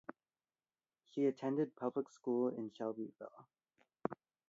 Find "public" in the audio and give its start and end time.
1.75-2.09